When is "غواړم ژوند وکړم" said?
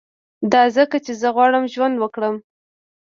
1.35-2.35